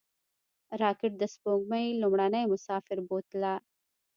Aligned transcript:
راکټ 0.81 1.11
د 1.17 1.23
سپوږمۍ 1.33 1.85
لومړنی 2.01 2.43
مسافر 2.53 2.97
بوتله 3.07 3.53